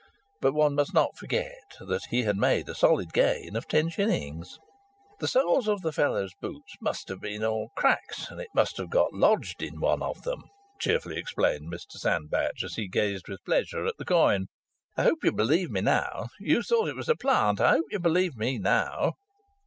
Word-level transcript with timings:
But 0.41 0.55
one 0.55 0.73
must 0.73 0.95
not 0.95 1.15
forget 1.15 1.77
that 1.79 2.05
he 2.09 2.23
had 2.23 2.35
made 2.35 2.67
a 2.67 2.73
solid 2.73 3.13
gain 3.13 3.55
of 3.55 3.67
ten 3.67 3.89
shillings. 3.89 4.57
"The 5.19 5.27
soles 5.27 5.67
of 5.67 5.83
the 5.83 5.91
fellow's 5.91 6.33
boots 6.41 6.73
must 6.81 7.07
have 7.09 7.21
been 7.21 7.43
all 7.43 7.69
cracks, 7.77 8.31
and 8.31 8.41
it 8.41 8.47
must 8.55 8.77
have 8.77 8.89
got 8.89 9.13
lodged 9.13 9.61
in 9.61 9.79
one 9.79 10.01
of 10.01 10.23
them," 10.23 10.45
cheerfully 10.79 11.17
explained 11.17 11.71
Mr 11.71 11.99
Sandbach 11.99 12.63
as 12.63 12.73
he 12.73 12.87
gazed 12.89 13.29
with 13.29 13.45
pleasure 13.45 13.85
at 13.85 13.97
the 13.99 14.05
coin. 14.05 14.47
"I 14.97 15.03
hope 15.03 15.23
you 15.23 15.31
believe 15.31 15.69
me 15.69 15.81
now. 15.81 16.29
You 16.39 16.63
thought 16.63 16.87
it 16.89 16.95
was 16.95 17.07
a 17.07 17.15
plant. 17.15 17.61
I 17.61 17.73
hope 17.73 17.85
you 17.91 17.99
believe 17.99 18.35
me 18.35 18.57
now." 18.57 19.11